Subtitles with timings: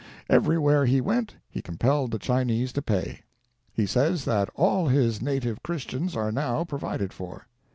[0.31, 3.21] Everywhere he went he compelled the Chinese to pay.
[3.71, 7.45] He says that all his native Christians are now provided for.